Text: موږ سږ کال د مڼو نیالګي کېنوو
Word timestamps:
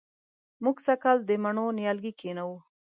موږ 0.63 0.77
سږ 0.85 0.97
کال 1.03 1.17
د 1.25 1.29
مڼو 1.43 1.65
نیالګي 1.77 2.11
کېنوو 2.21 2.57